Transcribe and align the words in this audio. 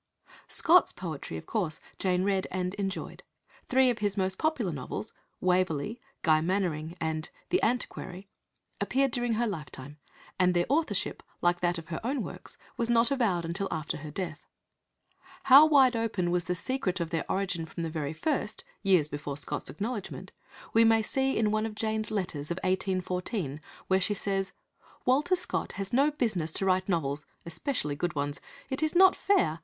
Scott's 0.47 0.91
poetry, 0.91 1.37
of 1.37 1.45
course, 1.45 1.79
Jane 1.99 2.23
read 2.23 2.47
and 2.49 2.73
enjoyed. 2.73 3.21
Three 3.69 3.91
of 3.91 3.99
his 3.99 4.17
most 4.17 4.39
popular 4.39 4.71
novels 4.71 5.13
Waverley, 5.39 6.01
Guy 6.23 6.41
Mannering, 6.41 6.97
and 6.99 7.29
The 7.49 7.61
Antiquary 7.63 8.27
appeared 8.79 9.11
during 9.11 9.33
her 9.33 9.45
lifetime, 9.45 9.99
and 10.39 10.55
their 10.55 10.65
authorship, 10.69 11.21
like 11.41 11.61
that 11.61 11.77
of 11.77 11.89
her 11.89 12.01
own 12.03 12.23
works, 12.23 12.57
was 12.77 12.89
not 12.89 13.11
avowed 13.11 13.45
until 13.45 13.67
after 13.69 13.97
her 13.97 14.09
death. 14.09 14.47
How 15.43 15.67
wide 15.67 15.95
open 15.95 16.31
was 16.31 16.45
the 16.45 16.55
"secret" 16.55 16.99
of 16.99 17.11
their 17.11 17.31
origin 17.31 17.67
from 17.67 17.83
the 17.83 17.91
very 17.91 18.13
first, 18.13 18.63
years 18.81 19.07
before 19.07 19.37
Scott's 19.37 19.69
acknowledgment, 19.69 20.31
we 20.73 20.83
may 20.83 21.03
see 21.03 21.37
in 21.37 21.51
one 21.51 21.67
of 21.67 21.75
Jane's 21.75 22.09
letters 22.09 22.49
of 22.49 22.57
1814, 22.63 23.61
where 23.85 24.01
she 24.01 24.15
says: 24.15 24.51
"Walter 25.05 25.35
Scott 25.35 25.73
has 25.73 25.93
no 25.93 26.09
business 26.09 26.51
to 26.53 26.65
write 26.65 26.89
novels; 26.89 27.27
especially 27.45 27.95
good 27.95 28.15
ones. 28.15 28.41
It 28.71 28.81
is 28.81 28.95
not 28.95 29.15
fair. 29.15 29.59